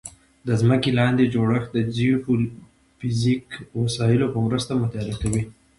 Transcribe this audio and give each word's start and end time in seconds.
د 0.47 0.49
ځمکې 0.61 0.89
لاندې 0.99 1.31
جوړښت 1.33 1.69
د 1.73 1.77
جیوفزیکي 1.95 3.55
وسایلو 3.81 4.31
په 4.33 4.39
مرسته 4.47 4.71
مطالعه 4.83 5.17
کوي 5.21 5.43